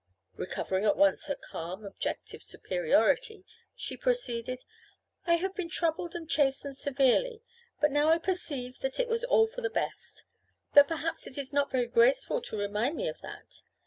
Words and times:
Recovering 0.35 0.83
at 0.83 0.97
once 0.97 1.25
her 1.25 1.35
calm 1.35 1.85
objective 1.85 2.41
superiority, 2.41 3.45
she 3.75 3.95
proceeded: 3.95 4.63
"I 5.27 5.35
have 5.35 5.53
been 5.53 5.69
troubled 5.69 6.15
and 6.15 6.27
chastened 6.27 6.75
severely, 6.75 7.43
but 7.79 7.91
now 7.91 8.09
I 8.09 8.17
perceive 8.17 8.79
that 8.79 8.99
it 8.99 9.07
was 9.07 9.23
all 9.23 9.45
for 9.45 9.61
the 9.61 9.69
best. 9.69 10.23
But 10.73 10.87
perhaps 10.87 11.27
it 11.27 11.37
is 11.37 11.53
not 11.53 11.69
very 11.69 11.85
graceful 11.87 12.41
to 12.41 12.57
remind 12.57 12.95
me 12.95 13.09
of 13.09 13.21
that. 13.21 13.61